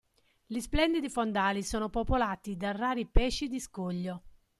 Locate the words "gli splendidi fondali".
0.47-1.61